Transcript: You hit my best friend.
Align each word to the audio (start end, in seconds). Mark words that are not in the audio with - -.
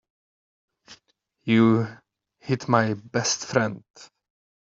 You 1.43 1.85
hit 2.39 2.67
my 2.67 2.95
best 2.95 3.45
friend. 3.45 3.83